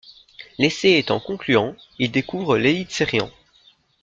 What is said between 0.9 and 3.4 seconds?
étant concluant, il découvre l'Elitserien.